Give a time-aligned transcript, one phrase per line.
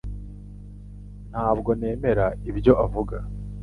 [1.31, 3.17] Ntabwo nemera ibyo uvuga